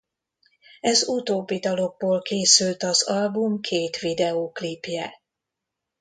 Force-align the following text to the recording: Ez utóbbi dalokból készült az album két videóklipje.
Ez 0.79 1.07
utóbbi 1.07 1.59
dalokból 1.59 2.21
készült 2.21 2.83
az 2.83 3.03
album 3.03 3.59
két 3.59 3.97
videóklipje. 3.97 5.13